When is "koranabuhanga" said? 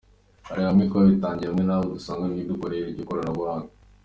3.07-3.69